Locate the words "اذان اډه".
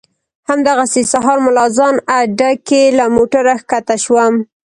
1.71-2.51